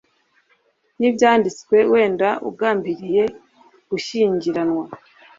[0.99, 3.23] n'ibyanditswe, wenda ugambiriye
[3.89, 4.83] gushyingiranwa